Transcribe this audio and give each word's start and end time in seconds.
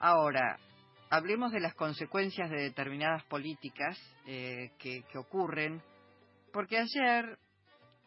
Ahora, 0.00 0.58
hablemos 1.10 1.52
de 1.52 1.60
las 1.60 1.74
consecuencias 1.74 2.50
de 2.50 2.62
determinadas 2.62 3.22
políticas 3.24 3.98
eh, 4.26 4.70
que, 4.78 5.04
ocurren, 5.18 5.82
porque 6.52 6.78
ayer 6.78 7.38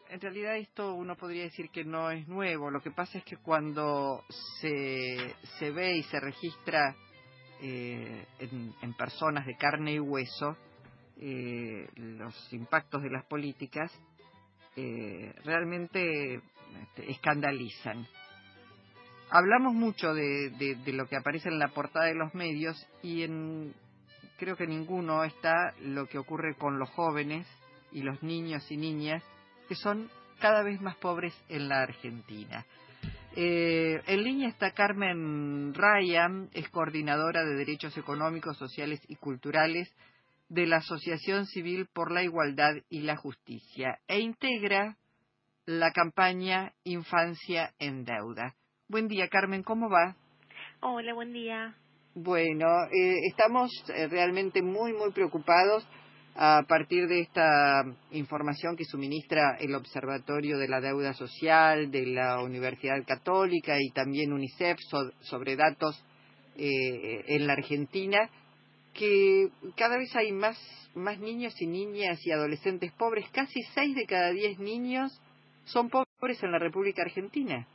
en 0.09 0.19
realidad 0.19 0.57
esto 0.57 0.95
uno 0.95 1.16
podría 1.16 1.43
decir 1.43 1.69
que 1.69 1.83
no 1.85 2.09
es 2.09 2.27
nuevo. 2.27 2.71
Lo 2.71 2.81
que 2.81 2.91
pasa 2.91 3.19
es 3.19 3.23
que 3.23 3.38
cuando 3.38 4.23
se, 4.59 5.71
ve 5.71 5.97
y 5.97 6.03
se 6.03 6.19
registra 6.19 6.95
eh, 7.61 8.25
en, 8.39 8.73
en, 8.81 8.94
personas 8.95 9.45
de 9.45 9.55
carne 9.55 9.94
y 9.94 9.99
hueso 9.99 10.57
eh, 11.17 11.88
los 11.95 12.53
impactos 12.53 13.03
de 13.03 13.11
las 13.11 13.23
políticas, 13.25 13.91
eh, 14.75 15.31
realmente 15.45 16.35
este, 16.35 17.11
escandalizan. 17.11 18.07
Hablamos 19.35 19.73
mucho 19.73 20.13
de, 20.13 20.77
lo 20.93 21.07
que 21.07 21.15
aparece 21.15 21.49
en 21.49 21.57
la 21.57 21.69
portada 21.69 22.05
de 22.05 22.13
los 22.13 22.35
medios 22.35 22.77
y 23.01 23.23
en, 23.23 23.73
creo 24.37 24.55
que 24.55 24.67
ninguno 24.67 25.23
está 25.23 25.73
lo 25.81 26.05
que 26.05 26.19
ocurre 26.19 26.53
con 26.53 26.77
los 26.77 26.88
jóvenes 26.91 27.47
y 27.91 28.03
los 28.03 28.21
niños 28.21 28.69
y 28.71 28.77
niñas 28.77 29.23
que 29.67 29.73
son 29.73 30.08
cada 30.39 30.61
vez 30.61 30.80
más 30.81 30.97
pobres 30.97 31.33
en 31.49 31.67
la 31.67 31.81
Argentina. 31.81 32.63
Eh, 33.35 34.03
en 34.05 34.23
línea 34.23 34.49
está 34.49 34.69
Carmen 34.69 35.73
Ryan, 35.73 36.52
es 36.53 36.69
coordinadora 36.69 37.43
de 37.43 37.55
Derechos 37.55 37.97
Económicos, 37.97 38.55
Sociales 38.59 39.02
y 39.08 39.15
Culturales 39.15 39.91
de 40.47 40.67
la 40.67 40.77
Asociación 40.77 41.47
Civil 41.47 41.88
por 41.91 42.11
la 42.11 42.21
Igualdad 42.21 42.75
y 42.88 42.99
la 42.99 43.15
Justicia 43.15 43.97
e 44.08 44.19
integra 44.19 44.95
la 45.65 45.91
campaña 45.91 46.73
Infancia 46.83 47.73
en 47.80 48.05
Deuda. 48.05 48.53
Buen 48.94 49.08
día, 49.08 49.27
Carmen, 49.27 49.63
¿cómo 49.63 49.89
va? 49.89 50.16
Hola, 50.80 51.16
buen 51.16 51.33
día. 51.33 51.75
Bueno, 52.13 52.67
eh, 52.91 53.25
estamos 53.27 53.72
eh, 53.88 54.08
realmente 54.08 54.61
muy, 54.61 54.94
muy 54.94 55.11
preocupados 55.11 55.83
a 56.36 56.61
partir 56.67 57.08
de 57.08 57.21
esta 57.21 57.83
información 58.11 58.75
que 58.75 58.86
suministra 58.86 59.58
el 59.59 59.73
Observatorio 59.73 60.59
de 60.59 60.67
la 60.67 60.80
Deuda 60.80 61.14
Social 61.14 61.89
de 61.89 62.05
la 62.05 62.39
Universidad 62.44 63.03
Católica 63.03 63.77
y 63.80 63.89
también 63.89 64.31
UNICEF 64.31 64.77
sobre 65.21 65.55
datos 65.55 65.99
eh, 66.55 67.23
en 67.30 67.47
la 67.47 67.53
Argentina, 67.53 68.30
que 68.94 69.49
cada 69.75 69.97
vez 69.97 70.16
hay 70.16 70.31
más, 70.33 70.55
más 70.94 71.17
niños 71.17 71.59
y 71.59 71.66
niñas 71.66 72.19
y 72.27 72.31
adolescentes 72.31 72.91
pobres. 72.91 73.25
Casi 73.31 73.59
seis 73.73 73.95
de 73.95 74.05
cada 74.05 74.30
diez 74.30 74.59
niños 74.59 75.19
son 75.66 75.89
pobres 75.89 76.44
en 76.44 76.52
la 76.52 76.59
República 76.59 77.02
Argentina. 77.02 77.67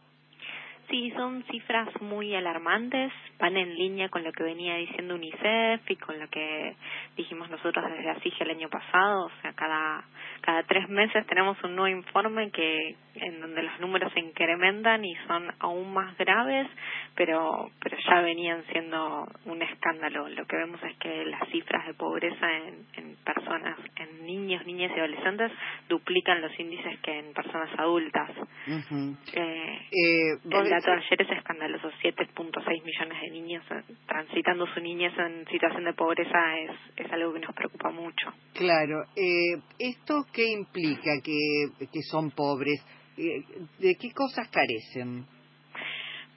Sí, 0.88 1.12
son 1.14 1.44
cifras 1.50 1.88
muy 2.00 2.34
alarmantes, 2.34 3.12
van 3.38 3.58
en 3.58 3.74
línea 3.74 4.08
con 4.08 4.24
lo 4.24 4.32
que 4.32 4.42
venía 4.42 4.76
diciendo 4.76 5.16
UNICEF 5.16 5.90
y 5.90 5.96
con 5.96 6.18
lo 6.18 6.26
que 6.28 6.76
dijimos 7.14 7.50
nosotros 7.50 7.84
desde 7.90 8.08
ASIGE 8.08 8.44
el 8.44 8.50
año 8.52 8.70
pasado, 8.70 9.26
o 9.26 9.30
sea, 9.42 9.52
cada 9.52 10.02
cada 10.40 10.62
tres 10.62 10.88
meses 10.88 11.26
tenemos 11.26 11.62
un 11.62 11.76
nuevo 11.76 11.94
informe 11.94 12.50
que 12.50 12.96
en 13.16 13.40
donde 13.40 13.62
los 13.64 13.80
números 13.80 14.10
se 14.14 14.20
incrementan 14.20 15.04
y 15.04 15.14
son 15.26 15.52
aún 15.58 15.92
más 15.92 16.16
graves, 16.16 16.66
pero 17.14 17.70
pero 17.82 17.98
ya 18.08 18.22
venían 18.22 18.64
siendo 18.72 19.26
un 19.44 19.60
escándalo. 19.60 20.26
Lo 20.30 20.46
que 20.46 20.56
vemos 20.56 20.82
es 20.84 20.96
que 20.98 21.26
las 21.26 21.46
cifras 21.50 21.86
de 21.86 21.94
pobreza 21.94 22.50
en, 22.50 22.86
en 22.94 23.16
personas, 23.34 23.78
en 23.96 24.24
niños, 24.24 24.64
niñas 24.64 24.90
y 24.96 25.00
adolescentes 25.00 25.52
duplican 25.88 26.40
los 26.40 26.58
índices 26.58 26.98
que 27.00 27.18
en 27.18 27.34
personas 27.34 27.68
adultas. 27.78 28.30
Eh, 28.66 29.78
eh, 29.92 30.30
el 30.44 30.70
dato 30.70 30.90
de 30.90 30.96
ayer 30.96 31.22
es 31.22 31.30
escandaloso, 31.36 31.90
7.6 32.02 32.84
millones 32.84 33.20
de 33.20 33.30
niños 33.30 33.64
transitando 34.06 34.66
su 34.72 34.80
niñez 34.80 35.12
en 35.18 35.46
situación 35.46 35.84
de 35.84 35.92
pobreza 35.92 36.58
es, 36.58 36.70
es 36.96 37.12
algo 37.12 37.34
que 37.34 37.40
nos 37.40 37.54
preocupa 37.54 37.90
mucho. 37.90 38.32
Claro, 38.54 39.04
eh, 39.14 39.60
¿esto 39.78 40.24
qué 40.32 40.50
implica 40.50 41.20
que, 41.22 41.86
que 41.92 42.02
son 42.10 42.30
pobres? 42.30 42.80
Eh, 43.18 43.44
¿De 43.78 43.96
qué 44.00 44.10
cosas 44.14 44.48
carecen? 44.48 45.26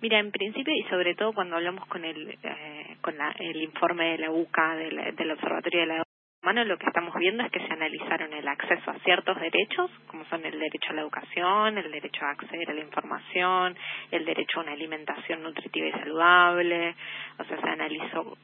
Mira, 0.01 0.19
en 0.19 0.31
principio 0.31 0.73
y 0.73 0.89
sobre 0.89 1.13
todo 1.13 1.31
cuando 1.31 1.55
hablamos 1.55 1.87
con 1.87 2.03
el 2.03 2.31
eh, 2.31 2.97
con 3.01 3.15
la, 3.17 3.35
el 3.37 3.61
informe 3.61 4.11
de 4.11 4.17
la 4.17 4.31
UCA 4.31 4.75
del, 4.75 5.15
del 5.15 5.31
Observatorio 5.31 5.81
de 5.81 5.85
la 5.85 6.03
humano 6.41 6.63
lo 6.65 6.77
que 6.77 6.87
estamos 6.87 7.13
viendo 7.15 7.43
es 7.43 7.51
que 7.51 7.59
se 7.59 7.71
analizaron 7.71 8.33
el 8.33 8.47
acceso 8.47 8.89
a 8.89 8.99
ciertos 9.03 9.39
derechos, 9.39 9.91
como 10.07 10.25
son 10.25 10.43
el 10.43 10.57
derecho 10.57 10.89
a 10.89 10.93
la 10.93 11.01
educación, 11.01 11.77
el 11.77 11.91
derecho 11.91 12.25
a 12.25 12.31
acceder 12.31 12.71
a 12.71 12.73
la 12.73 12.81
información, 12.81 13.77
el 14.09 14.25
derecho 14.25 14.59
a 14.59 14.63
una 14.63 14.71
alimentación 14.71 15.43
nutritiva 15.43 15.87
y 15.87 15.91
saludable, 15.91 16.95
o 17.37 17.43
sea, 17.43 17.61
se 17.61 17.69
analizó 17.69 18.37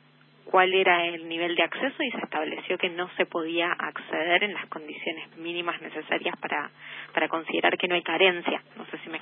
cuál 0.46 0.74
era 0.75 1.06
el 1.07 1.28
nivel 1.28 1.56
de 1.56 1.63
acceso 1.63 2.03
y 2.03 2.12
se 2.12 2.19
estableció 2.19 2.78
que 2.78 2.90
no 2.90 3.09
se 3.18 3.25
podía 3.25 3.72
acceder 3.72 4.44
en 4.44 4.53
las 4.53 4.68
condiciones 4.68 5.36
mínimas 5.38 5.81
necesarias 5.81 6.36
para 6.40 6.69
para 7.13 7.28
considerar 7.30 7.78
que 7.78 7.88
no 7.88 7.96
hay 7.96 8.03
carencia. 8.03 8.62
No 8.78 8.86
sé 8.86 9.00
si 9.00 9.09
me 9.09 9.19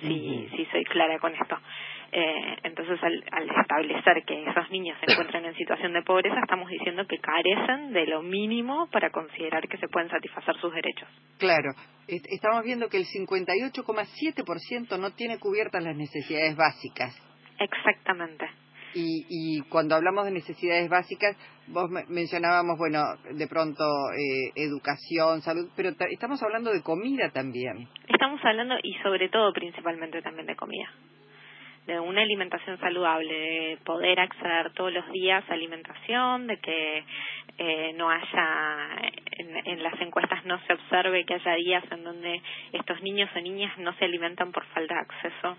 si, 0.00 0.48
si 0.56 0.64
soy 0.66 0.84
clara 0.84 1.18
con 1.18 1.34
esto. 1.34 1.58
Eh, 2.10 2.56
entonces, 2.62 2.98
al, 3.02 3.22
al 3.32 3.50
establecer 3.60 4.24
que 4.24 4.42
esos 4.42 4.70
niños 4.70 4.96
se 5.04 5.12
encuentran 5.12 5.44
en 5.44 5.54
situación 5.54 5.92
de 5.92 6.02
pobreza, 6.02 6.40
estamos 6.40 6.70
diciendo 6.70 7.06
que 7.06 7.18
carecen 7.18 7.92
de 7.92 8.06
lo 8.06 8.22
mínimo 8.22 8.88
para 8.90 9.10
considerar 9.10 9.68
que 9.68 9.76
se 9.76 9.88
pueden 9.88 10.08
satisfacer 10.08 10.56
sus 10.56 10.72
derechos. 10.72 11.08
Claro, 11.38 11.70
estamos 12.06 12.64
viendo 12.64 12.88
que 12.88 12.96
el 12.96 13.04
58,7% 13.04 14.98
no 14.98 15.10
tiene 15.10 15.38
cubiertas 15.38 15.84
las 15.84 15.96
necesidades 15.96 16.56
básicas. 16.56 17.14
Exactamente. 17.58 18.48
Y, 18.98 19.26
y 19.28 19.60
cuando 19.68 19.94
hablamos 19.94 20.24
de 20.24 20.32
necesidades 20.32 20.88
básicas, 20.90 21.36
vos 21.68 21.88
mencionábamos, 22.08 22.76
bueno, 22.78 22.98
de 23.32 23.46
pronto 23.46 23.84
eh, 24.10 24.50
educación, 24.56 25.40
salud, 25.42 25.70
pero 25.76 25.90
estamos 26.10 26.42
hablando 26.42 26.72
de 26.72 26.82
comida 26.82 27.30
también. 27.30 27.88
Estamos 28.08 28.40
hablando, 28.44 28.74
y 28.82 28.94
sobre 29.02 29.28
todo 29.28 29.52
principalmente 29.52 30.20
también 30.20 30.46
de 30.46 30.56
comida 30.56 30.90
de 31.86 31.98
una 31.98 32.20
alimentación 32.20 32.78
saludable, 32.78 33.32
de 33.32 33.78
poder 33.82 34.20
acceder 34.20 34.72
todos 34.74 34.92
los 34.92 35.10
días 35.10 35.42
a 35.48 35.54
alimentación, 35.54 36.46
de 36.46 36.58
que 36.58 37.02
eh, 37.56 37.92
no 37.96 38.10
haya, 38.10 39.10
en, 39.38 39.56
en, 39.64 39.82
las 39.82 39.98
encuestas 39.98 40.44
no 40.44 40.60
se 40.66 40.74
observe 40.74 41.24
que 41.24 41.34
haya 41.34 41.54
días 41.54 41.84
en 41.90 42.04
donde 42.04 42.42
estos 42.74 43.00
niños 43.00 43.30
o 43.34 43.40
niñas 43.40 43.72
no 43.78 43.94
se 43.94 44.04
alimentan 44.04 44.52
por 44.52 44.66
falta 44.66 44.96
de 44.96 45.00
acceso 45.00 45.56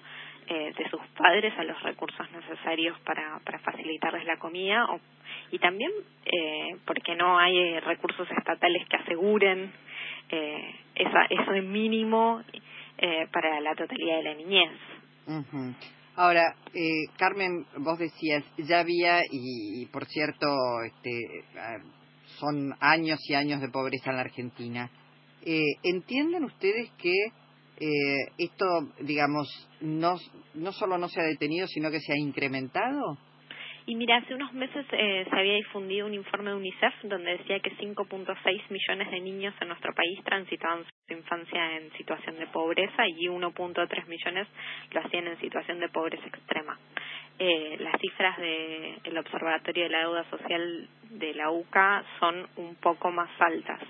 eh, 0.50 0.74
de 0.78 0.90
sus 0.90 1.02
padres 1.18 1.54
a 1.58 1.64
los 1.64 1.82
recursos 1.84 2.30
necesarios 2.32 3.00
para, 3.02 3.40
para 3.46 3.60
facilitarles 3.60 4.26
la 4.26 4.38
comida 4.38 4.86
o, 4.92 5.00
y 5.52 5.60
también 5.60 5.92
eh, 6.26 6.78
porque 6.86 7.16
no 7.16 7.38
hay 7.38 7.80
recursos 7.80 8.28
estatales 8.38 8.88
que 8.90 8.98
aseguren 8.98 9.72
eh, 10.30 10.76
esa, 10.96 11.26
eso 11.30 11.52
mínimo 11.64 12.42
eh, 12.98 13.28
para 13.32 13.60
la 13.62 13.76
totalidad 13.76 14.18
de 14.18 14.24
la 14.24 14.34
niñez. 14.36 14.72
Uh-huh. 15.28 15.74
Ahora, 16.16 16.54
eh, 16.74 17.06
Carmen, 17.18 17.66
vos 17.78 17.98
decías, 17.98 18.44
ya 18.58 18.80
había, 18.80 19.22
y, 19.32 19.82
y 19.82 19.86
por 19.86 20.06
cierto, 20.06 20.48
este, 20.86 21.46
son 22.40 22.74
años 22.82 23.20
y 23.30 23.36
años 23.36 23.62
de 23.62 23.70
pobreza 23.70 24.10
en 24.10 24.16
la 24.18 24.24
Argentina. 24.24 24.90
Eh, 25.46 25.62
¿Entienden 25.84 26.44
ustedes 26.44 26.92
que 26.98 27.14
eh, 27.80 28.32
esto, 28.38 28.66
digamos, 29.02 29.48
no, 29.82 30.16
no 30.54 30.72
solo 30.72 30.98
no 30.98 31.08
se 31.08 31.22
ha 31.22 31.24
detenido, 31.24 31.68
sino 31.68 31.90
que 31.92 32.00
se 32.00 32.14
ha 32.14 32.18
incrementado? 32.18 33.18
Y 33.90 33.96
mira, 33.96 34.18
hace 34.18 34.36
unos 34.36 34.54
meses 34.54 34.86
eh, 34.92 35.26
se 35.28 35.36
había 35.36 35.56
difundido 35.56 36.06
un 36.06 36.14
informe 36.14 36.52
de 36.52 36.58
UNICEF 36.58 36.94
donde 37.06 37.38
decía 37.38 37.60
que 37.60 37.76
5.6 37.76 38.70
millones 38.70 39.10
de 39.10 39.20
niños 39.20 39.56
en 39.60 39.68
nuestro 39.68 39.96
país 39.96 40.24
transitaban 40.24 40.84
su 40.84 41.14
infancia 41.14 41.78
en 41.78 41.92
situación 41.94 42.38
de 42.38 42.46
pobreza 42.48 43.08
y 43.08 43.28
1.3 43.28 44.08
millones 44.08 44.48
lo 44.92 45.02
hacían 45.02 45.26
en 45.26 45.40
situación 45.40 45.80
de 45.80 45.90
pobreza 45.90 46.28
extrema. 46.28 46.78
Eh, 47.40 47.78
las 47.80 48.00
cifras 48.00 48.38
del 48.38 49.00
el 49.06 49.18
Observatorio 49.18 49.86
de 49.86 49.90
la 49.90 50.00
Deuda 50.02 50.30
Social 50.30 50.88
de 51.10 51.34
la 51.34 51.50
UCA 51.50 52.04
son 52.20 52.48
un 52.58 52.76
poco 52.76 53.10
más 53.10 53.32
altas. 53.40 53.82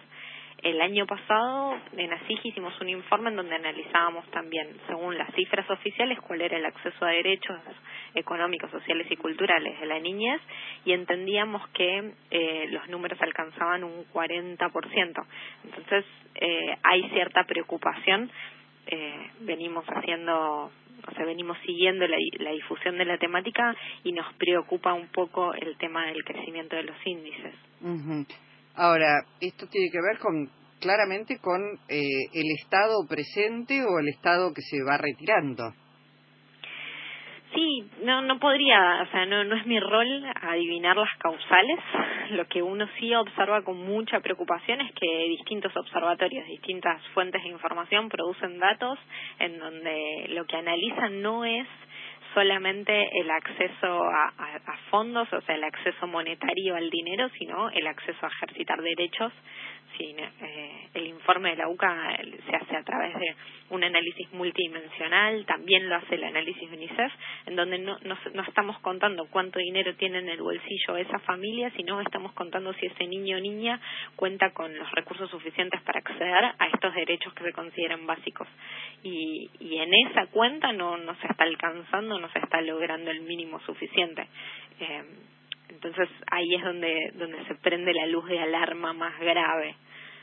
El 0.62 0.82
año 0.82 1.06
pasado 1.06 1.78
en 1.96 2.12
ASIG 2.12 2.40
hicimos 2.44 2.74
un 2.82 2.90
informe 2.90 3.30
en 3.30 3.38
donde 3.38 3.56
analizábamos 3.56 4.30
también, 4.32 4.68
según 4.88 5.18
las 5.18 5.34
cifras 5.34 5.70
oficiales, 5.70 6.20
cuál 6.20 6.42
era 6.42 6.58
el 6.58 6.66
acceso 6.66 7.06
a 7.06 7.10
derechos 7.10 7.58
económicos, 8.14 8.70
sociales 8.70 9.08
y 9.10 9.16
culturales 9.16 9.80
de 9.80 9.86
la 9.86 10.00
niñez 10.00 10.42
y 10.84 10.92
entendíamos 10.92 11.66
que 11.70 12.12
eh, 12.32 12.68
los 12.72 12.90
números 12.90 13.22
alcanzaban 13.22 13.86
un 13.86 14.06
40%. 14.12 15.26
Entonces 15.64 16.06
eh, 16.36 16.78
hay 16.84 17.10
cierta 17.10 17.46
preocupación. 17.46 18.30
Eh, 18.88 19.30
venimos 19.42 19.86
haciendo 19.86 20.72
o 21.08 21.12
sea, 21.16 21.24
venimos 21.26 21.58
siguiendo 21.66 22.06
la, 22.06 22.18
la, 22.40 22.52
difusión 22.52 22.98
de 22.98 23.06
la 23.06 23.18
temática 23.18 23.74
y 24.04 24.12
nos 24.12 24.34
preocupa 24.34 24.94
un 24.94 25.08
poco 25.08 25.54
el 25.54 25.78
tema 25.78 26.06
del 26.08 26.26
crecimiento 26.26 26.76
de 26.76 26.84
los 26.84 26.98
índices. 27.06 27.56
Ahora, 28.82 29.26
esto 29.42 29.68
tiene 29.68 29.92
que 29.92 30.00
ver 30.00 30.20
con 30.20 30.50
claramente 30.80 31.38
con 31.40 31.62
eh, 31.90 32.08
el 32.34 32.52
estado 32.58 33.06
presente 33.10 33.84
o 33.84 34.00
el 34.00 34.08
estado 34.08 34.54
que 34.54 34.62
se 34.62 34.82
va 34.82 34.98
retirando. 34.98 35.74
Sí, 37.54 37.84
no, 38.04 38.22
no 38.22 38.40
podría, 38.40 39.02
o 39.02 39.12
sea, 39.12 39.26
no, 39.26 39.44
no 39.44 39.58
es 39.58 39.66
mi 39.66 39.82
rol 39.82 40.24
adivinar 40.44 40.96
las 40.96 41.10
causales. 41.18 41.80
Lo 42.30 42.48
que 42.48 42.62
uno 42.62 42.88
sí 42.98 43.14
observa 43.14 43.64
con 43.64 43.76
mucha 43.86 44.22
preocupación 44.22 44.80
es 44.80 44.94
que 44.94 45.28
distintos 45.28 45.76
observatorios, 45.76 46.48
distintas 46.48 47.06
fuentes 47.14 47.44
de 47.44 47.50
información 47.50 48.08
producen 48.08 48.60
datos 48.60 48.98
en 49.40 49.60
donde 49.60 50.28
lo 50.30 50.46
que 50.46 50.56
analizan 50.56 51.22
no 51.22 51.44
es 51.44 51.68
solamente 52.40 53.20
el 53.20 53.30
acceso 53.30 54.04
a, 54.06 54.32
fondos, 54.90 55.28
o 55.34 55.42
sea, 55.42 55.56
el 55.56 55.64
acceso 55.66 56.08
monetario 56.08 56.76
al 56.76 56.90
dinero, 56.90 57.28
sino 57.38 57.70
el 57.70 57.86
acceso 57.86 58.26
a 58.26 58.30
ejercitar 58.30 58.82
derechos. 58.82 59.34
Eh, 60.02 60.90
el 60.94 61.08
informe 61.08 61.52
de 61.52 61.58
la 61.58 61.68
UCA 61.68 62.18
se 62.50 62.56
hace 62.56 62.76
a 62.76 62.84
través 62.84 63.14
de 63.16 63.36
un 63.70 63.84
análisis 63.84 64.32
multidimensional, 64.32 65.46
también 65.46 65.90
lo 65.90 65.96
hace 65.96 66.16
el 66.16 66.24
análisis 66.24 66.70
de 66.70 66.78
UNICEF, 66.78 67.12
en 67.48 67.56
donde 67.56 67.80
no, 67.80 67.98
no, 68.04 68.18
no 68.34 68.44
estamos 68.44 68.80
contando 68.80 69.28
cuánto 69.30 69.60
dinero 69.60 69.94
tiene 69.96 70.20
en 70.20 70.30
el 70.30 70.42
bolsillo 70.42 70.98
esa 70.98 71.20
familia, 71.20 71.72
sino 71.76 72.00
estamos 72.02 72.32
contando 72.34 72.74
si 72.74 72.86
ese 72.86 73.08
niño 73.08 73.38
o 73.38 73.40
niña 73.42 73.80
cuenta 74.16 74.52
con 74.52 74.76
los 74.78 74.90
recursos 74.92 75.30
suficientes 75.30 75.82
para 75.82 76.00
acceder 76.00 76.46
a 76.58 76.68
estos 76.74 76.94
derechos 76.96 77.34
que 77.34 77.44
se 77.44 77.54
consideran 77.54 78.08
básicos. 78.08 78.48
Y, 79.04 79.50
y 79.60 79.78
en 79.80 79.92
esa 80.08 80.28
cuenta 80.28 80.72
no, 80.72 80.98
no 80.98 81.16
se 81.16 81.28
está 81.28 81.44
alcanzando 81.44 82.20
no 82.20 82.30
se 82.32 82.40
está 82.40 82.62
logrando 82.62 83.12
el 83.12 83.22
mínimo 83.22 83.60
suficiente. 83.62 84.28
Eh, 84.80 85.04
entonces 85.70 86.10
ahí 86.32 86.56
es 86.56 86.64
donde, 86.64 87.12
donde 87.16 87.46
se 87.46 87.56
prende 87.56 87.94
la 87.94 88.08
luz 88.08 88.26
de 88.28 88.40
alarma 88.40 88.94
más 88.94 89.20
grave. 89.20 89.76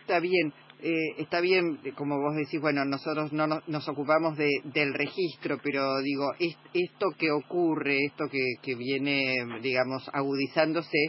Está 0.07 0.21
bien, 0.21 0.53
eh, 0.85 1.15
está 1.19 1.41
bien, 1.41 1.81
como 1.97 2.21
vos 2.21 2.37
decís, 2.37 2.61
bueno, 2.61 2.85
nosotros 2.85 3.33
no 3.33 3.49
nos, 3.49 3.89
ocupamos 3.89 4.37
de, 4.37 4.49
del 4.73 4.95
registro, 4.95 5.59
pero 5.61 6.01
digo, 6.01 6.27
esto 6.73 7.09
que 7.19 7.33
ocurre, 7.33 8.05
esto 8.05 8.27
que, 8.31 8.55
que 8.63 8.77
viene, 8.77 9.35
digamos, 9.63 10.09
agudizándose, 10.13 11.09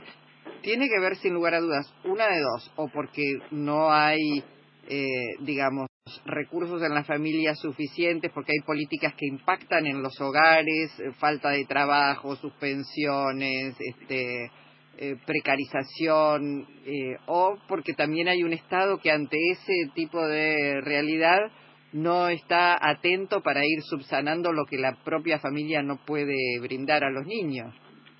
tiene 0.64 0.90
que 0.90 1.00
ver 1.00 1.16
sin 1.18 1.36
lugar 1.36 1.54
a 1.54 1.60
dudas, 1.60 1.94
una 2.06 2.28
de 2.28 2.42
dos, 2.42 2.72
o 2.76 2.88
porque 2.88 3.22
no 3.52 3.92
hay, 3.94 4.44
eh, 4.90 5.06
digamos, 5.42 5.86
recursos 6.26 6.82
en 6.82 6.96
la 6.96 7.04
familia 7.04 7.54
suficientes 7.54 8.32
porque 8.34 8.54
hay 8.54 8.66
políticas 8.66 9.14
que 9.14 9.28
impactan 9.28 9.86
en 9.86 10.02
los 10.02 10.20
hogares, 10.20 10.92
eh, 11.00 11.12
falta 11.20 11.52
de 11.52 11.66
trabajo, 11.66 12.36
suspensiones, 12.38 13.76
este, 13.80 14.50
eh, 14.98 15.16
precarización, 15.26 16.68
eh, 16.86 17.18
o 17.28 17.58
porque 17.68 17.94
también 17.94 18.28
hay 18.28 18.44
un 18.44 18.54
Estado 18.54 18.98
que 18.98 19.12
ante 19.12 19.38
ese 19.52 19.92
tipo 19.94 20.26
de 20.26 20.82
realidad 20.82 21.52
no 21.94 22.30
está 22.30 22.78
atento 22.82 23.42
para 23.42 23.66
ir 23.66 23.82
subsanando 23.84 24.52
lo 24.52 24.66
que 24.66 24.78
la 24.78 24.96
propia 25.04 25.40
familia 25.40 25.82
no 25.82 25.98
puede 26.06 26.60
brindar 26.60 27.04
a 27.04 27.12
los 27.12 27.26
niños. 27.26 27.74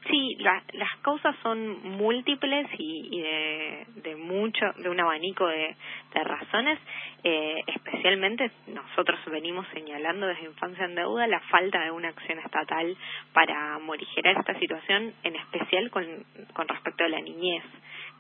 Sí, 0.10 0.38
las 0.40 0.98
causas 1.02 1.36
son 1.44 1.82
múltiples 1.98 2.68
y, 2.78 3.20
de, 3.22 4.16
mucho, 4.16 4.66
de 4.78 4.90
un 4.90 5.00
abanico 5.00 5.48
de, 5.48 5.76
razones. 6.24 6.80
Eh, 7.24 7.62
especialmente 7.68 8.52
nosotros 8.68 9.20
venimos 9.32 9.68
señalando 9.74 10.28
desde 10.28 10.46
Infancia 10.46 10.86
en 10.86 10.96
Deuda 10.96 11.28
la 11.28 11.40
falta 11.42 11.84
de 11.84 11.92
una 11.92 12.10
acción 12.10 12.40
estatal 12.40 12.98
para 13.34 13.78
morigerar 13.80 14.38
esta 14.38 14.58
situación, 14.60 15.14
en 15.24 15.36
especial 15.36 15.92
con 15.92 16.68
respecto 16.68 17.04
a 17.04 17.10
la 17.10 17.20
niñez 17.20 17.64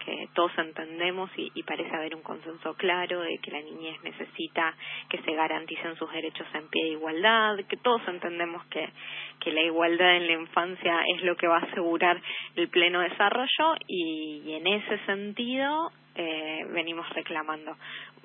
que 0.07 0.29
todos 0.33 0.57
entendemos 0.57 1.29
y, 1.35 1.51
y, 1.53 1.63
parece 1.63 1.93
haber 1.93 2.15
un 2.15 2.21
consenso 2.21 2.73
claro 2.75 3.19
de 3.19 3.39
que 3.39 3.51
la 3.51 3.59
niñez 3.59 4.01
necesita 4.03 4.73
que 5.09 5.21
se 5.21 5.33
garanticen 5.33 5.97
sus 5.97 6.09
derechos 6.13 6.47
en 6.53 6.69
pie 6.69 6.85
de 6.85 6.91
igualdad, 6.91 7.57
que 7.67 7.75
todos 7.75 8.01
entendemos 8.07 8.65
que, 8.67 8.87
que 9.41 9.51
la 9.51 9.63
igualdad 9.63 10.15
en 10.15 10.27
la 10.27 10.33
infancia 10.33 11.01
es 11.13 11.23
lo 11.23 11.35
que 11.35 11.47
va 11.47 11.57
a 11.57 11.65
asegurar 11.65 12.21
el 12.55 12.69
pleno 12.69 13.01
desarrollo 13.01 13.75
y, 13.85 14.43
y 14.45 14.53
en 14.53 14.67
ese 14.67 14.97
sentido 15.05 15.91
eh, 16.15 16.65
venimos 16.69 17.07
reclamando. 17.09 17.75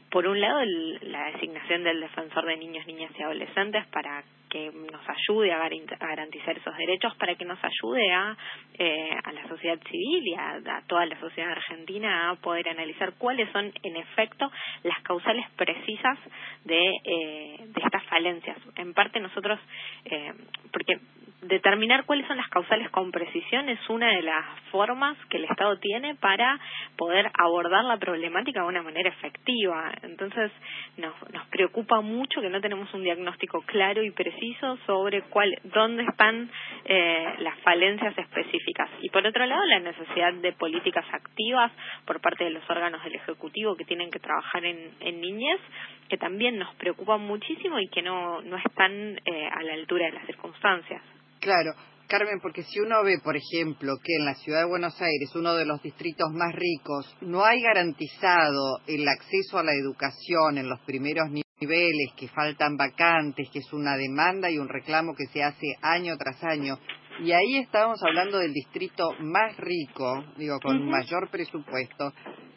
Por 0.08 0.28
un 0.28 0.40
lado, 0.40 0.60
la 1.00 1.32
designación 1.32 1.82
del 1.82 2.00
defensor 2.00 2.46
de 2.46 2.58
niños, 2.58 2.86
niñas 2.86 3.10
y 3.18 3.22
adolescentes 3.24 3.84
para 3.88 4.22
que 4.52 4.70
nos 4.70 5.00
ayude 5.08 5.50
a, 5.50 5.66
garantizar 5.98 6.56
esos 6.58 6.76
derechos, 6.76 7.16
para 7.16 7.34
que 7.36 7.46
nos 7.46 7.58
ayude 7.64 8.12
a, 8.12 8.36
eh, 8.78 9.16
a 9.24 9.32
la 9.32 9.48
sociedad 9.48 9.80
civil 9.90 10.28
y 10.28 10.34
a, 10.34 10.82
toda 10.86 11.06
la 11.06 11.18
sociedad 11.18 11.52
argentina 11.52 12.28
a 12.28 12.34
poder 12.34 12.68
analizar 12.68 13.14
cuáles 13.16 13.50
son, 13.50 13.72
en 13.82 13.96
efecto, 13.96 14.52
las 14.82 15.00
causales 15.04 15.46
precisas 15.56 16.18
de, 16.64 16.86
eh, 16.86 17.56
de 17.66 17.82
estas 17.82 18.04
falencias. 18.04 18.58
En 18.76 18.92
parte 18.92 19.20
nosotros, 19.20 19.58
eh, 20.04 20.34
porque 20.70 20.98
determinar 21.42 22.04
cuáles 22.04 22.26
son 22.28 22.36
las 22.36 22.48
causales 22.48 22.88
con 22.90 23.10
precisión 23.10 23.68
es 23.68 23.78
una 23.90 24.08
de 24.14 24.22
las 24.22 24.44
formas 24.70 25.16
que 25.28 25.38
el 25.38 25.44
Estado 25.44 25.76
tiene 25.78 26.14
para 26.14 26.58
poder 26.96 27.30
abordar 27.34 27.84
la 27.84 27.96
problemática 27.96 28.60
de 28.60 28.68
una 28.68 28.82
manera 28.82 29.10
efectiva. 29.10 29.92
Entonces, 30.02 30.52
nos, 30.96 31.14
nos 31.32 31.46
preocupa 31.48 32.00
mucho 32.00 32.40
que 32.40 32.48
no 32.48 32.60
tenemos 32.60 32.92
un 32.94 33.02
diagnóstico 33.02 33.62
claro 33.62 34.02
y 34.04 34.12
preciso 34.12 34.76
sobre 34.86 35.22
cuál, 35.22 35.52
dónde 35.64 36.04
están 36.04 36.48
eh, 36.84 37.34
las 37.38 37.58
falencias 37.60 38.16
específicas. 38.16 38.88
Y 39.00 39.10
por 39.10 39.26
otro 39.26 39.44
lado, 39.44 39.64
la 39.66 39.80
necesidad 39.80 40.32
de 40.34 40.52
políticas 40.52 41.04
activas 41.12 41.72
por 42.06 42.20
parte 42.20 42.44
de 42.44 42.50
los 42.50 42.68
órganos 42.70 43.02
del 43.02 43.16
Ejecutivo 43.16 43.76
que 43.76 43.84
tienen 43.84 44.10
que 44.10 44.20
trabajar 44.20 44.64
en, 44.64 44.92
en 45.00 45.20
niñez, 45.20 45.60
que 46.08 46.18
también 46.18 46.58
nos 46.58 46.72
preocupan 46.76 47.20
muchísimo 47.20 47.80
y 47.80 47.88
que 47.88 48.02
no, 48.02 48.42
no 48.42 48.56
están 48.58 49.20
eh, 49.24 49.48
a 49.52 49.62
la 49.64 49.74
altura 49.74 50.06
de 50.06 50.12
las 50.12 50.26
circunstancias. 50.26 51.02
Claro, 51.42 51.74
Carmen, 52.06 52.38
porque 52.40 52.62
si 52.62 52.78
uno 52.78 53.02
ve, 53.02 53.18
por 53.18 53.36
ejemplo, 53.36 53.96
que 54.00 54.14
en 54.16 54.24
la 54.24 54.36
ciudad 54.36 54.60
de 54.60 54.68
Buenos 54.68 54.94
Aires, 55.02 55.34
uno 55.34 55.56
de 55.56 55.64
los 55.64 55.82
distritos 55.82 56.30
más 56.30 56.54
ricos, 56.54 57.16
no 57.20 57.44
hay 57.44 57.60
garantizado 57.60 58.78
el 58.86 59.08
acceso 59.08 59.58
a 59.58 59.64
la 59.64 59.72
educación 59.72 60.56
en 60.58 60.68
los 60.68 60.78
primeros 60.82 61.26
niveles, 61.30 62.12
que 62.16 62.28
faltan 62.28 62.76
vacantes, 62.76 63.48
que 63.52 63.58
es 63.58 63.72
una 63.72 63.96
demanda 63.96 64.52
y 64.52 64.58
un 64.58 64.68
reclamo 64.68 65.16
que 65.16 65.26
se 65.32 65.42
hace 65.42 65.66
año 65.82 66.16
tras 66.16 66.44
año, 66.44 66.78
y 67.24 67.32
ahí 67.32 67.56
estamos 67.56 68.00
hablando 68.04 68.38
del 68.38 68.52
distrito 68.52 69.10
más 69.18 69.56
rico, 69.56 70.24
digo, 70.36 70.60
con 70.60 70.88
mayor 70.88 71.28
presupuesto, 71.28 72.12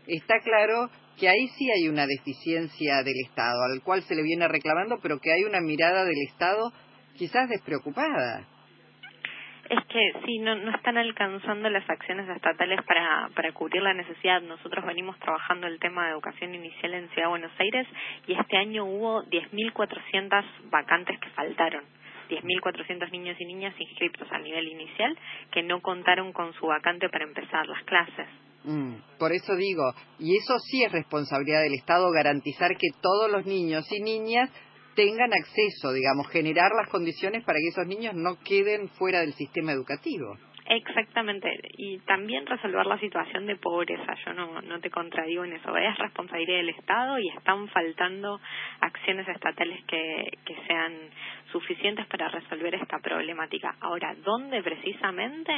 está 0.06 0.36
claro 0.42 0.92
que 1.18 1.28
ahí 1.28 1.48
sí 1.58 1.66
hay 1.72 1.88
una 1.88 2.06
deficiencia 2.06 3.02
del 3.02 3.16
Estado, 3.26 3.64
al 3.64 3.82
cual 3.82 4.04
se 4.04 4.14
le 4.14 4.22
viene 4.22 4.48
reclamando, 4.48 5.00
pero 5.02 5.20
que 5.20 5.32
hay 5.32 5.44
una 5.44 5.60
mirada 5.60 6.06
del 6.06 6.22
Estado 6.30 6.72
quizás 7.16 7.50
despreocupada 7.50 8.48
es 9.70 9.86
que 9.88 10.12
sí, 10.26 10.40
no, 10.40 10.56
no 10.56 10.72
están 10.76 10.98
alcanzando 10.98 11.70
las 11.70 11.90
acciones 11.90 12.30
estatales 12.30 12.80
para, 12.86 13.30
para 13.36 13.52
cubrir 13.52 13.82
la 13.82 13.94
necesidad. 13.94 14.42
Nosotros 14.42 14.86
venimos 14.86 15.18
trabajando 15.20 15.68
el 15.68 15.80
tema 15.80 16.06
de 16.06 16.12
educación 16.12 16.54
inicial 16.54 16.94
en 16.94 17.10
Ciudad 17.10 17.24
de 17.24 17.30
Buenos 17.30 17.52
Aires 17.60 17.88
y 18.28 18.34
este 18.34 18.58
año 18.58 18.86
hubo 18.86 19.24
10.400 19.24 20.70
vacantes 20.70 21.20
que 21.20 21.30
faltaron. 21.30 21.84
10.400 22.30 23.12
niños 23.12 23.38
y 23.40 23.46
niñas 23.46 23.74
inscritos 23.80 24.28
a 24.32 24.40
nivel 24.40 24.68
inicial 24.68 25.18
que 25.52 25.64
no 25.64 25.82
contaron 25.82 26.34
con 26.34 26.54
su 26.54 26.68
vacante 26.68 27.10
para 27.10 27.26
empezar 27.26 27.68
las 27.68 27.84
clases. 27.84 28.28
Mm, 28.64 28.96
por 29.20 29.32
eso 29.32 29.56
digo, 29.56 29.84
y 30.18 30.36
eso 30.38 30.58
sí 30.60 30.84
es 30.84 30.92
responsabilidad 30.92 31.62
del 31.62 31.76
Estado 31.76 32.10
garantizar 32.12 32.72
que 32.72 32.88
todos 33.00 33.32
los 33.32 33.46
niños 33.46 33.86
y 33.92 34.02
niñas 34.02 34.50
tengan 34.96 35.32
acceso, 35.34 35.94
digamos, 35.94 36.28
generar 36.30 36.72
las 36.76 36.90
condiciones 36.90 37.44
para 37.44 37.60
que 37.60 37.68
esos 37.70 37.88
niños 37.88 38.16
no 38.16 38.38
queden 38.44 38.90
fuera 38.90 39.20
del 39.20 39.34
sistema 39.34 39.72
educativo. 39.72 40.38
Exactamente, 40.68 41.48
y 41.78 42.00
también 42.00 42.44
resolver 42.48 42.88
la 42.88 43.00
situación 43.00 43.46
de 43.46 43.56
pobreza, 43.56 44.16
yo 44.26 44.34
no, 44.34 44.64
no 44.64 44.80
te 44.80 44.90
contradigo 44.90 45.46
en 45.46 45.54
eso, 45.54 45.78
es 45.78 45.96
responsabilidad 46.00 46.58
del 46.58 46.70
Estado 46.70 47.20
y 47.20 47.30
están 47.38 47.68
faltando 47.68 48.42
acciones 48.82 49.28
estatales 49.28 49.86
que, 49.86 50.32
que 50.44 50.56
sean 50.66 50.92
suficientes 51.52 52.06
para 52.08 52.28
resolver 52.30 52.76
esta 52.76 53.00
problemática. 53.00 53.76
Ahora, 53.80 54.16
¿dónde 54.24 54.62
precisamente 54.62 55.54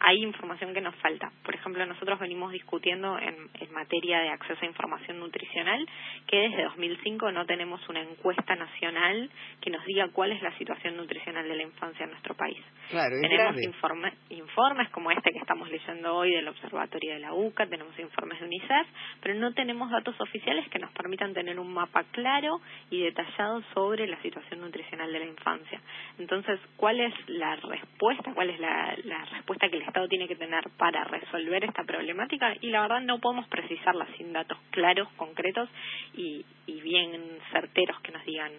hay 0.00 0.22
información 0.22 0.74
que 0.74 0.80
nos 0.80 0.94
falta? 0.96 1.30
Por 1.44 1.54
ejemplo, 1.54 1.84
nosotros 1.86 2.18
venimos 2.18 2.52
discutiendo 2.52 3.18
en, 3.18 3.48
en 3.54 3.72
materia 3.72 4.20
de 4.20 4.30
acceso 4.30 4.60
a 4.62 4.66
información 4.66 5.18
nutricional 5.20 5.86
que 6.26 6.36
desde 6.36 6.64
2005 6.64 7.32
no 7.32 7.46
tenemos 7.46 7.86
una 7.88 8.00
encuesta 8.00 8.56
nacional 8.56 9.30
que 9.60 9.70
nos 9.70 9.84
diga 9.84 10.08
cuál 10.12 10.32
es 10.32 10.42
la 10.42 10.56
situación 10.58 10.96
nutricional 10.96 11.48
de 11.48 11.56
la 11.56 11.62
infancia 11.62 12.04
en 12.04 12.10
nuestro 12.10 12.34
país. 12.34 12.62
Claro, 12.90 13.16
tenemos 13.20 13.62
informes 13.62 14.14
informes 14.30 14.88
como 14.90 15.10
este 15.10 15.30
que 15.30 15.38
estamos 15.38 15.70
leyendo 15.70 16.14
hoy 16.14 16.32
del 16.32 16.48
Observatorio 16.48 17.14
de 17.14 17.20
la 17.20 17.34
UCA, 17.34 17.66
tenemos 17.66 17.98
informes 17.98 18.40
de 18.40 18.46
UNICEF, 18.46 18.86
pero 19.20 19.34
no 19.34 19.52
tenemos 19.52 19.90
datos 19.90 20.14
oficiales 20.20 20.68
que 20.68 20.78
nos 20.78 20.92
permitan 20.92 21.32
tener 21.34 21.58
un 21.58 21.72
mapa 21.72 22.04
claro 22.12 22.60
y 22.90 23.02
detallado 23.02 23.62
sobre 23.74 24.06
la 24.06 24.20
situación 24.22 24.60
nutricional 24.60 25.12
de 25.12 25.18
la 25.18 25.26
infancia. 25.28 25.80
Entonces, 26.18 26.60
¿cuál 26.76 27.00
es 27.00 27.14
la 27.28 27.56
respuesta? 27.56 28.32
¿Cuál 28.34 28.50
es 28.50 28.60
la, 28.60 28.96
la 29.04 29.24
respuesta 29.26 29.68
que 29.68 29.76
el 29.76 29.82
Estado 29.82 30.08
tiene 30.08 30.26
que 30.26 30.36
tener 30.36 30.64
para 30.76 31.04
resolver 31.04 31.64
esta 31.64 31.84
problemática? 31.84 32.54
Y 32.60 32.70
la 32.70 32.82
verdad 32.82 33.00
no 33.00 33.18
podemos 33.20 33.48
precisarla 33.48 34.06
sin 34.16 34.32
datos 34.32 34.58
claros, 34.70 35.08
concretos 35.16 35.68
y, 36.14 36.44
y 36.66 36.80
bien 36.80 37.38
certeros 37.52 38.00
que 38.02 38.12
nos 38.12 38.24
digan 38.24 38.52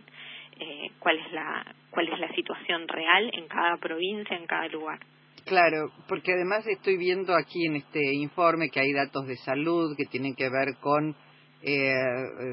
eh, 0.60 0.92
cuál 1.00 1.18
es 1.18 1.32
la 1.32 1.76
cuál 1.90 2.08
es 2.10 2.20
la 2.20 2.34
situación 2.36 2.88
real 2.88 3.30
en 3.34 3.48
cada 3.48 3.78
provincia, 3.78 4.36
en 4.36 4.46
cada 4.46 4.68
lugar. 4.68 5.00
Claro, 5.46 5.92
porque 6.08 6.34
además 6.34 6.68
estoy 6.68 6.98
viendo 6.98 7.34
aquí 7.34 7.66
en 7.66 7.78
este 7.78 8.14
informe 8.14 8.70
que 8.70 8.82
hay 8.82 8.94
datos 8.94 9.26
de 9.26 9.38
salud 9.38 9.96
que 9.98 10.06
tienen 10.06 10.36
que 10.36 10.50
ver 10.50 10.76
con 10.82 11.16
eh, 11.62 11.94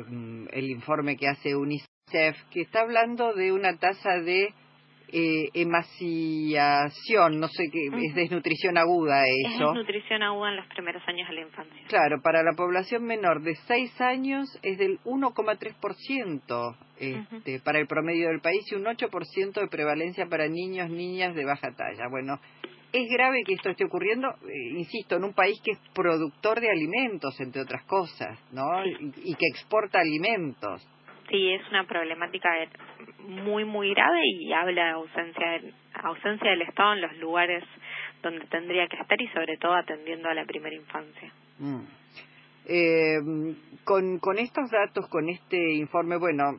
em, 0.08 0.46
el 0.52 0.70
informe 0.70 1.16
que 1.16 1.28
hace 1.28 1.54
UNICEF, 1.54 1.86
que 2.10 2.60
está 2.60 2.82
hablando 2.82 3.34
de 3.34 3.50
una 3.50 3.78
tasa 3.78 4.20
de 4.20 4.54
eh, 5.08 5.48
emaciación, 5.54 7.40
no 7.40 7.48
sé 7.48 7.64
qué, 7.72 7.88
es 8.00 8.14
desnutrición 8.14 8.78
aguda 8.78 9.24
eso. 9.26 9.50
Es 9.50 9.58
desnutrición 9.58 10.22
aguda 10.22 10.50
en 10.50 10.56
los 10.56 10.66
primeros 10.68 11.02
años 11.08 11.28
de 11.28 11.34
la 11.34 11.40
infancia. 11.40 11.82
Claro, 11.88 12.22
para 12.22 12.44
la 12.44 12.52
población 12.52 13.02
menor 13.02 13.42
de 13.42 13.56
6 13.56 14.00
años 14.00 14.46
es 14.62 14.78
del 14.78 15.00
1,3% 15.00 16.76
este, 17.00 17.58
para 17.64 17.80
el 17.80 17.88
promedio 17.88 18.28
del 18.28 18.40
país 18.40 18.64
y 18.70 18.76
un 18.76 18.84
8% 18.84 19.60
de 19.60 19.66
prevalencia 19.66 20.26
para 20.26 20.46
niños, 20.46 20.88
niñas 20.88 21.34
de 21.34 21.44
baja 21.44 21.72
talla. 21.76 22.04
Bueno, 22.08 22.38
es 22.92 23.08
grave 23.10 23.42
que 23.44 23.54
esto 23.54 23.70
esté 23.70 23.84
ocurriendo, 23.84 24.28
eh, 24.28 24.78
insisto, 24.78 25.16
en 25.16 25.24
un 25.24 25.34
país 25.34 25.60
que 25.64 25.72
es 25.72 25.78
productor 25.92 26.60
de 26.60 26.70
alimentos, 26.70 27.38
entre 27.40 27.62
otras 27.62 27.84
cosas, 27.84 28.38
¿no? 28.52 28.64
Y, 28.84 29.34
que 29.34 29.46
exporta 29.50 29.98
alimentos. 29.98 30.86
Sí, 31.28 31.52
es 31.52 31.68
una 31.70 31.84
problemática 31.84 32.48
muy, 33.20 33.64
muy 33.64 33.92
grave 33.92 34.20
y 34.24 34.52
habla 34.52 34.84
de 34.84 34.90
ausencia, 34.90 35.60
ausencia 35.94 36.50
del 36.50 36.62
Estado 36.62 36.94
en 36.94 37.00
los 37.02 37.16
lugares 37.18 37.64
donde 38.22 38.46
tendría 38.46 38.86
que 38.88 38.96
estar 38.96 39.20
y 39.20 39.28
sobre 39.28 39.56
todo 39.58 39.74
atendiendo 39.74 40.28
a 40.28 40.34
la 40.34 40.44
primera 40.44 40.74
infancia. 40.74 41.32
Eh, 42.68 43.16
con, 43.84 44.18
con 44.18 44.38
estos 44.38 44.70
datos, 44.70 45.08
con 45.08 45.28
este 45.28 45.74
informe, 45.74 46.16
bueno, 46.16 46.58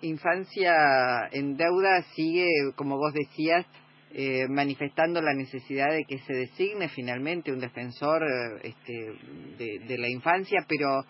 Infancia 0.00 1.28
en 1.30 1.56
Deuda 1.56 2.02
sigue, 2.14 2.48
como 2.76 2.96
vos 2.96 3.12
decías, 3.12 3.66
eh, 4.14 4.46
manifestando 4.46 5.22
la 5.22 5.32
necesidad 5.32 5.90
de 5.90 6.04
que 6.04 6.18
se 6.18 6.34
designe 6.34 6.90
finalmente 6.90 7.50
un 7.50 7.60
defensor 7.60 8.22
eh, 8.22 8.60
este, 8.68 9.78
de, 9.86 9.98
la 9.98 10.08
infancia, 10.08 10.66
pero 10.68 11.02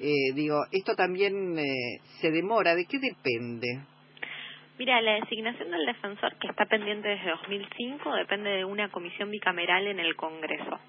eh, 0.00 0.32
digo, 0.34 0.64
esto 0.72 0.94
también 0.94 1.56
se 2.20 2.30
demora. 2.30 2.74
¿De 2.74 2.86
qué 2.86 2.98
depende? 2.98 3.84
Mira, 4.80 4.98
la 5.02 5.12
designación 5.20 5.70
del 5.70 5.84
defensor 5.84 6.36
que 6.38 6.48
está 6.48 6.64
pendiente 6.64 7.06
desde 7.06 7.28
2005 7.28 8.14
depende 8.14 8.48
de 8.48 8.64
una 8.64 8.88
comisión 8.88 9.30
bicameral 9.30 9.86
en 9.86 10.00
el 10.00 10.16
Congreso. 10.16 10.80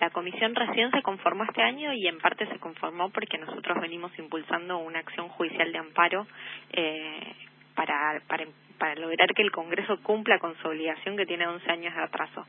La 0.00 0.10
comisión 0.10 0.52
recién 0.56 0.90
se 0.90 1.00
conformó 1.00 1.44
este 1.44 1.62
año 1.62 1.92
y 1.94 2.08
en 2.08 2.18
parte 2.18 2.46
se 2.48 2.58
conformó 2.58 3.10
porque 3.10 3.38
nosotros 3.38 3.80
venimos 3.80 4.10
impulsando 4.18 4.78
una 4.78 4.98
acción 4.98 5.28
judicial 5.28 5.70
de 5.70 5.78
amparo 5.78 6.26
eh, 6.72 7.34
para, 7.76 8.20
para, 8.26 8.46
para 8.78 8.96
lograr 8.96 9.32
que 9.32 9.42
el 9.42 9.52
Congreso 9.52 10.02
cumpla 10.02 10.40
con 10.40 10.56
su 10.58 10.66
obligación 10.66 11.16
que 11.16 11.24
tiene 11.24 11.46
11 11.46 11.70
años 11.70 11.94
de 11.94 12.02
atraso. 12.02 12.44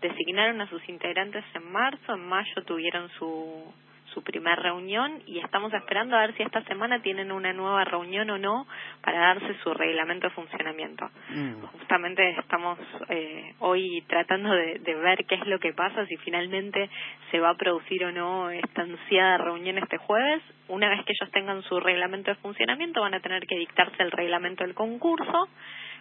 Designaron 0.00 0.62
a 0.62 0.70
sus 0.70 0.88
integrantes 0.88 1.44
en 1.54 1.70
marzo, 1.70 2.14
en 2.14 2.26
mayo 2.26 2.64
tuvieron 2.64 3.10
su, 3.18 3.70
su 4.18 4.24
primera 4.24 4.56
reunión 4.56 5.22
y 5.26 5.38
estamos 5.38 5.72
esperando 5.72 6.16
a 6.16 6.20
ver 6.20 6.34
si 6.36 6.42
esta 6.42 6.62
semana 6.64 7.00
tienen 7.00 7.30
una 7.30 7.52
nueva 7.52 7.84
reunión 7.84 8.28
o 8.30 8.38
no 8.38 8.66
para 9.00 9.34
darse 9.34 9.56
su 9.62 9.72
reglamento 9.72 10.26
de 10.26 10.34
funcionamiento. 10.34 11.08
Mm. 11.30 11.62
Justamente 11.78 12.30
estamos 12.30 12.78
eh, 13.08 13.54
hoy 13.60 14.02
tratando 14.08 14.50
de, 14.50 14.80
de, 14.80 14.94
ver 14.96 15.24
qué 15.26 15.36
es 15.36 15.46
lo 15.46 15.60
que 15.60 15.72
pasa, 15.72 16.04
si 16.06 16.16
finalmente 16.16 16.90
se 17.30 17.38
va 17.38 17.50
a 17.50 17.54
producir 17.54 18.04
o 18.06 18.12
no 18.12 18.50
esta 18.50 18.82
ansiada 18.82 19.38
reunión 19.38 19.78
este 19.78 19.98
jueves. 19.98 20.42
Una 20.66 20.88
vez 20.88 21.04
que 21.04 21.12
ellos 21.12 21.30
tengan 21.32 21.62
su 21.62 21.78
reglamento 21.78 22.32
de 22.32 22.36
funcionamiento 22.38 23.00
van 23.00 23.14
a 23.14 23.20
tener 23.20 23.46
que 23.46 23.56
dictarse 23.56 24.02
el 24.02 24.10
reglamento 24.10 24.64
del 24.64 24.74
concurso 24.74 25.48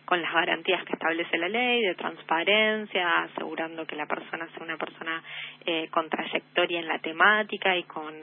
con 0.07 0.21
las 0.21 0.33
garantías 0.33 0.85
que 0.85 0.93
establece 0.93 1.37
la 1.37 1.49
ley 1.49 1.81
de 1.81 1.93
transparencia, 1.95 3.23
asegurando 3.23 3.85
que 3.85 3.97
la 3.97 4.05
persona 4.05 4.47
sea 4.53 4.63
una 4.63 4.77
persona 4.77 5.21
eh, 5.65 5.89
con 5.91 6.09
trayectoria 6.09 6.79
en 6.79 6.87
la 6.87 6.99
temática 6.99 7.75
y 7.75 7.83
con, 7.83 8.15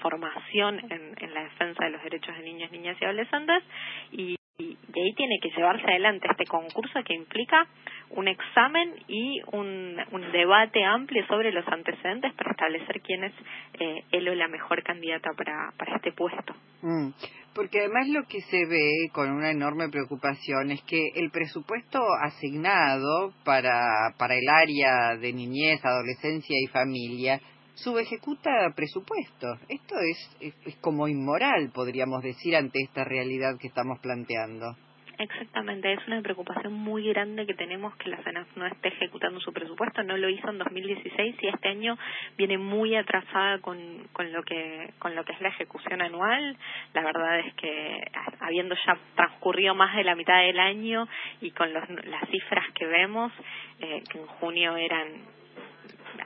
formación 0.00 0.78
en, 0.78 1.12
en 1.18 1.34
la 1.34 1.42
defensa 1.42 1.84
de 1.84 1.90
los 1.90 2.02
derechos 2.04 2.36
de 2.36 2.42
niños, 2.44 2.70
niñas 2.70 2.96
y 3.00 3.04
adolescentes. 3.04 3.64
Y 4.12 4.36
y, 4.58 4.76
ahí 4.94 5.14
tiene 5.14 5.40
que 5.42 5.50
llevarse 5.50 5.84
adelante 5.84 6.28
este 6.30 6.46
concurso 6.46 7.00
que 7.04 7.14
implica 7.14 7.66
un 8.10 8.28
examen 8.28 8.94
y 9.08 9.40
un, 9.52 9.96
un 10.12 10.32
debate 10.32 10.84
amplio 10.84 11.26
sobre 11.26 11.50
los 11.50 11.66
antecedentes 11.66 12.32
para 12.34 12.52
establecer 12.52 13.00
quién 13.00 13.24
es 13.24 13.32
eh, 13.80 14.04
él 14.12 14.28
o 14.28 14.34
la 14.34 14.46
mejor 14.46 14.84
candidata 14.84 15.30
para, 15.36 15.72
para 15.76 15.96
este 15.96 16.12
puesto. 16.12 16.54
Mm, 16.82 17.08
porque 17.54 17.80
además 17.80 18.08
lo 18.08 18.22
que 18.28 18.40
se 18.42 18.64
ve 18.66 19.08
con 19.12 19.32
una 19.32 19.50
enorme 19.50 19.88
preocupación 19.88 20.70
es 20.70 20.82
que 20.84 21.00
el 21.16 21.30
presupuesto 21.32 21.98
asignado 22.22 23.32
para, 23.44 24.14
para 24.18 24.34
el 24.36 24.48
área 24.48 25.16
de 25.16 25.32
niñez, 25.32 25.84
adolescencia 25.84 26.56
y 26.62 26.68
familia 26.68 27.40
subejecuta 27.74 28.50
presupuestos. 28.74 29.58
Esto 29.68 29.94
es, 30.00 30.54
es, 30.66 30.76
como 30.76 31.08
inmoral, 31.08 31.70
podríamos 31.74 32.22
decir, 32.22 32.56
ante 32.56 32.80
esta 32.82 33.04
realidad 33.04 33.58
que 33.60 33.68
estamos 33.68 33.98
planteando. 34.00 34.76
Exactamente, 35.16 35.92
es 35.92 36.00
una 36.08 36.20
preocupación 36.22 36.72
muy 36.72 37.08
grande 37.08 37.46
que 37.46 37.54
tenemos 37.54 37.94
que 37.98 38.08
la 38.08 38.20
SENAF 38.24 38.48
no 38.56 38.66
esté 38.66 38.88
ejecutando 38.88 39.38
su 39.38 39.52
presupuesto, 39.52 40.02
no 40.02 40.16
lo 40.16 40.28
hizo 40.28 40.50
en 40.50 40.58
2016 40.58 41.36
y 41.40 41.46
este 41.46 41.68
año 41.68 41.96
viene 42.36 42.58
muy 42.58 42.96
atrasada 42.96 43.60
con, 43.60 43.78
con 44.12 44.32
lo 44.32 44.42
que 44.42 44.92
con 44.98 45.14
lo 45.14 45.24
que 45.24 45.32
es 45.32 45.40
la 45.40 45.50
ejecución 45.50 46.02
anual. 46.02 46.56
La 46.94 47.04
verdad 47.04 47.38
es 47.38 47.54
que 47.54 48.02
habiendo 48.40 48.74
ya 48.84 48.98
transcurrido 49.14 49.76
más 49.76 49.94
de 49.94 50.02
la 50.02 50.16
mitad 50.16 50.40
del 50.40 50.58
año 50.58 51.06
y 51.40 51.52
con 51.52 51.72
los, 51.72 51.88
las 52.06 52.28
cifras 52.28 52.66
que 52.74 52.86
vemos, 52.86 53.32
eh, 53.78 54.02
que 54.10 54.18
en 54.18 54.26
junio 54.26 54.76
eran 54.76 55.06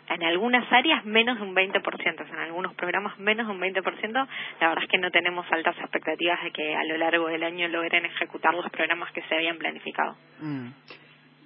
en 0.09 0.23
algunas 0.23 0.71
áreas 0.73 1.05
menos 1.05 1.39
de 1.39 1.45
un 1.45 1.55
20%, 1.55 2.29
en 2.29 2.39
algunos 2.39 2.75
programas 2.75 3.19
menos 3.19 3.47
de 3.47 3.53
un 3.53 3.61
20%, 3.61 4.29
la 4.61 4.69
verdad 4.69 4.85
es 4.85 4.91
que 4.91 4.99
no 4.99 5.11
tenemos 5.11 5.47
altas 5.51 5.77
expectativas 5.79 6.43
de 6.43 6.51
que 6.51 6.75
a 6.75 6.85
lo 6.85 6.97
largo 6.97 7.29
del 7.29 7.43
año 7.43 7.69
logren 7.69 8.07
ejecutar 8.07 8.55
los 8.55 8.71
programas 8.71 9.13
que 9.13 9.23
se 9.23 9.35
habían 9.35 9.59
planificado. 9.59 10.17
Mm. 10.41 10.69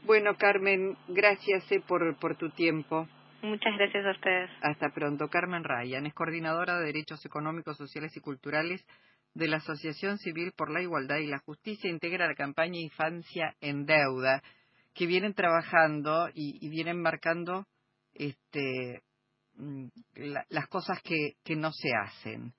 Bueno, 0.05 0.35
Carmen, 0.37 0.97
gracias 1.09 1.71
eh, 1.71 1.81
por, 1.87 2.19
por 2.19 2.37
tu 2.37 2.51
tiempo. 2.51 3.07
Muchas 3.43 3.77
gracias 3.77 4.07
a 4.07 4.11
ustedes. 4.11 4.51
Hasta 4.63 4.91
pronto. 4.91 5.29
Carmen 5.29 5.65
Ryan 5.65 6.07
es 6.07 6.15
coordinadora 6.15 6.79
de 6.79 6.87
Derechos 6.87 7.25
Económicos, 7.27 7.77
Sociales 7.77 8.17
y 8.17 8.21
Culturales 8.21 8.85
de 9.35 9.49
la 9.49 9.57
Asociación 9.57 10.19
Civil 10.19 10.53
por 10.57 10.71
la 10.71 10.83
Igualdad 10.83 11.19
y 11.19 11.27
la 11.27 11.39
Justicia, 11.39 11.91
integra 11.91 12.27
la 12.27 12.35
campaña 12.35 12.79
Infancia 12.79 13.55
en 13.61 13.87
Deuda, 13.87 14.43
que 14.95 15.07
vienen 15.07 15.35
trabajando 15.35 16.29
y 16.35 16.69
vienen 16.69 17.01
marcando 17.01 17.67
este, 18.14 19.02
mm, 19.54 19.87
las 20.50 20.69
cosas 20.69 21.00
que, 21.02 21.37
que 21.45 21.57
no 21.57 21.73
se 21.73 21.90
hacen. 21.95 22.54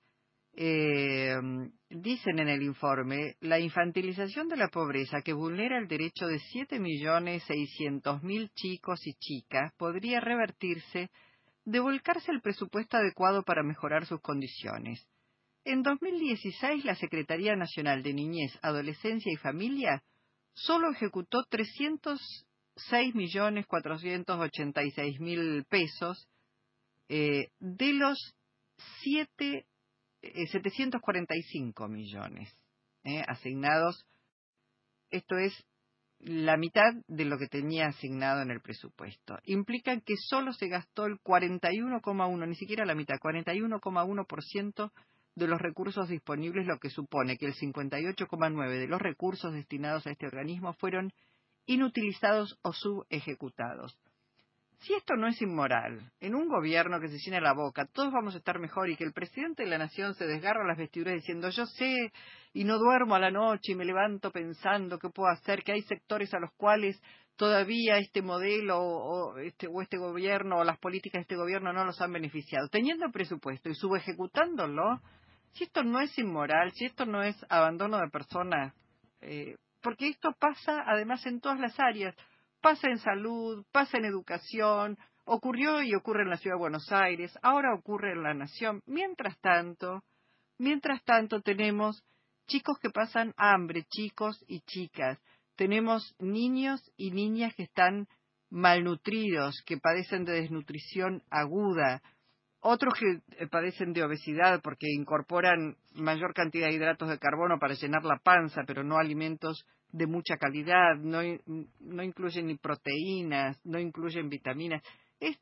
Eh, 0.56 1.36
dicen 1.90 2.38
en 2.38 2.48
el 2.48 2.62
informe, 2.62 3.34
la 3.40 3.58
infantilización 3.58 4.46
de 4.48 4.56
la 4.56 4.68
pobreza 4.68 5.20
que 5.22 5.32
vulnera 5.32 5.78
el 5.78 5.88
derecho 5.88 6.28
de 6.28 6.38
7.600.000 6.38 8.52
chicos 8.54 9.04
y 9.04 9.14
chicas 9.14 9.72
podría 9.76 10.20
revertirse 10.20 11.10
de 11.64 11.80
volcarse 11.80 12.30
el 12.30 12.40
presupuesto 12.40 12.98
adecuado 12.98 13.42
para 13.42 13.64
mejorar 13.64 14.06
sus 14.06 14.20
condiciones. 14.20 15.04
En 15.64 15.82
2016, 15.82 16.84
la 16.84 16.94
Secretaría 16.94 17.56
Nacional 17.56 18.02
de 18.02 18.12
Niñez, 18.12 18.52
Adolescencia 18.62 19.32
y 19.32 19.36
Familia 19.36 20.02
solo 20.52 20.92
ejecutó 20.92 21.44
300 21.48 22.20
6.486.000 22.76 25.64
pesos 25.66 26.28
eh, 27.08 27.48
de 27.60 27.92
los 27.92 28.34
7, 29.02 29.66
745 30.50 31.84
eh, 31.84 31.88
millones 31.88 32.48
eh, 33.04 33.22
asignados. 33.26 34.04
Esto 35.10 35.36
es 35.36 35.52
la 36.20 36.56
mitad 36.56 36.94
de 37.06 37.26
lo 37.26 37.36
que 37.38 37.48
tenía 37.48 37.88
asignado 37.88 38.40
en 38.42 38.50
el 38.50 38.60
presupuesto. 38.60 39.38
Implican 39.44 40.00
que 40.00 40.16
solo 40.16 40.52
se 40.52 40.68
gastó 40.68 41.06
el 41.06 41.18
41,1, 41.20 42.48
ni 42.48 42.54
siquiera 42.54 42.86
la 42.86 42.94
mitad, 42.94 43.16
41,1% 43.16 44.92
de 45.36 45.48
los 45.48 45.60
recursos 45.60 46.08
disponibles, 46.08 46.64
lo 46.66 46.78
que 46.78 46.90
supone 46.90 47.36
que 47.36 47.46
el 47.46 47.54
58,9 47.54 48.78
de 48.78 48.86
los 48.86 49.02
recursos 49.02 49.52
destinados 49.52 50.06
a 50.06 50.12
este 50.12 50.26
organismo 50.26 50.74
fueron 50.74 51.12
inutilizados 51.66 52.58
o 52.62 52.72
subejecutados. 52.72 53.98
Si 54.80 54.92
esto 54.92 55.14
no 55.16 55.28
es 55.28 55.40
inmoral, 55.40 56.12
en 56.20 56.34
un 56.34 56.46
gobierno 56.46 57.00
que 57.00 57.08
se 57.08 57.18
llena 57.18 57.40
la 57.40 57.54
boca, 57.54 57.86
todos 57.86 58.12
vamos 58.12 58.34
a 58.34 58.38
estar 58.38 58.58
mejor 58.58 58.90
y 58.90 58.96
que 58.96 59.04
el 59.04 59.14
presidente 59.14 59.62
de 59.62 59.70
la 59.70 59.78
nación 59.78 60.14
se 60.14 60.26
desgarra 60.26 60.66
las 60.66 60.76
vestiduras 60.76 61.14
diciendo 61.14 61.48
yo 61.48 61.64
sé 61.64 62.12
y 62.52 62.64
no 62.64 62.78
duermo 62.78 63.14
a 63.14 63.18
la 63.18 63.30
noche 63.30 63.72
y 63.72 63.76
me 63.76 63.86
levanto 63.86 64.30
pensando 64.30 64.98
qué 64.98 65.08
puedo 65.08 65.30
hacer, 65.30 65.62
que 65.62 65.72
hay 65.72 65.82
sectores 65.82 66.34
a 66.34 66.38
los 66.38 66.50
cuales 66.58 67.00
todavía 67.36 67.96
este 67.96 68.20
modelo 68.20 68.78
o 68.78 69.38
este, 69.38 69.68
o 69.68 69.80
este 69.80 69.96
gobierno 69.96 70.58
o 70.58 70.64
las 70.64 70.78
políticas 70.78 71.20
de 71.20 71.22
este 71.22 71.36
gobierno 71.36 71.72
no 71.72 71.84
los 71.84 72.00
han 72.02 72.12
beneficiado. 72.12 72.68
Teniendo 72.68 73.10
presupuesto 73.10 73.70
y 73.70 73.74
subejecutándolo, 73.74 75.00
si 75.52 75.64
esto 75.64 75.82
no 75.82 76.00
es 76.00 76.16
inmoral, 76.18 76.72
si 76.72 76.84
esto 76.84 77.06
no 77.06 77.22
es 77.22 77.36
abandono 77.48 77.98
de 77.98 78.10
personas, 78.10 78.74
eh, 79.22 79.56
porque 79.84 80.08
esto 80.08 80.32
pasa 80.40 80.82
además 80.84 81.24
en 81.26 81.40
todas 81.40 81.60
las 81.60 81.78
áreas 81.78 82.16
pasa 82.64 82.88
en 82.88 82.96
salud, 82.96 83.62
pasa 83.72 83.98
en 83.98 84.06
educación, 84.06 84.96
ocurrió 85.26 85.82
y 85.82 85.94
ocurre 85.94 86.22
en 86.22 86.30
la 86.30 86.38
ciudad 86.38 86.56
de 86.56 86.60
Buenos 86.60 86.90
Aires, 86.90 87.38
ahora 87.42 87.74
ocurre 87.74 88.12
en 88.12 88.22
la 88.22 88.32
nación. 88.32 88.80
Mientras 88.86 89.38
tanto, 89.40 90.02
mientras 90.56 91.04
tanto 91.04 91.42
tenemos 91.42 92.02
chicos 92.46 92.78
que 92.78 92.88
pasan 92.88 93.34
hambre, 93.36 93.84
chicos 93.90 94.42
y 94.48 94.60
chicas. 94.60 95.18
Tenemos 95.56 96.14
niños 96.18 96.80
y 96.96 97.10
niñas 97.10 97.54
que 97.54 97.64
están 97.64 98.08
malnutridos, 98.48 99.62
que 99.66 99.76
padecen 99.76 100.24
de 100.24 100.32
desnutrición 100.32 101.22
aguda, 101.28 102.00
otros 102.66 102.94
que 102.94 103.20
eh, 103.36 103.46
padecen 103.46 103.92
de 103.92 104.02
obesidad 104.02 104.62
porque 104.62 104.86
incorporan 104.88 105.76
mayor 105.94 106.32
cantidad 106.32 106.68
de 106.68 106.74
hidratos 106.74 107.10
de 107.10 107.18
carbono 107.18 107.58
para 107.58 107.74
llenar 107.74 108.04
la 108.04 108.16
panza, 108.16 108.62
pero 108.66 108.82
no 108.82 108.96
alimentos 108.96 109.66
de 109.92 110.06
mucha 110.06 110.38
calidad, 110.38 110.96
no, 110.96 111.20
no 111.80 112.02
incluyen 112.02 112.46
ni 112.46 112.56
proteínas, 112.56 113.60
no 113.64 113.78
incluyen 113.78 114.30
vitaminas. 114.30 114.82
Es 115.20 115.38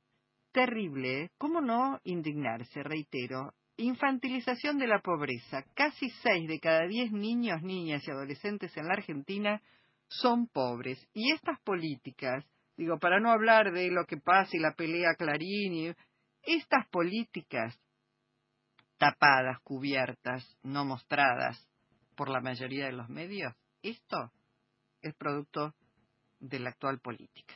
terrible, 0.51 1.23
¿eh? 1.23 1.31
¿cómo 1.39 1.61
no 1.61 2.01
indignarse? 2.03 2.83
Reitero, 2.83 3.55
infantilización 3.77 4.79
de 4.79 4.89
la 4.89 4.99
pobreza. 4.99 5.65
Casi 5.75 6.11
seis 6.23 6.49
de 6.49 6.59
cada 6.59 6.87
diez 6.89 7.13
niños, 7.13 7.63
niñas 7.63 8.03
y 8.05 8.11
adolescentes 8.11 8.77
en 8.77 8.89
la 8.89 8.95
Argentina 8.95 9.63
son 10.09 10.49
pobres. 10.49 10.99
Y 11.15 11.33
estas 11.33 11.61
políticas, 11.61 12.45
digo, 12.77 12.99
para 12.99 13.21
no 13.21 13.31
hablar 13.31 13.73
de 13.73 13.91
lo 13.93 14.07
que 14.07 14.17
pasa 14.17 14.51
y 14.57 14.61
la 14.61 14.75
pelea 14.75 15.15
Clarín, 15.17 15.95
estas 16.43 16.87
políticas 16.89 17.79
tapadas, 18.99 19.61
cubiertas, 19.63 20.57
no 20.63 20.85
mostradas 20.85 21.69
por 22.15 22.29
la 22.29 22.41
mayoría 22.41 22.87
de 22.87 22.93
los 22.93 23.09
medios, 23.09 23.55
esto 23.83 24.33
es 25.01 25.15
producto 25.15 25.75
de 26.39 26.61
la 26.61 26.71
actual 26.71 27.01
política. 27.01 27.55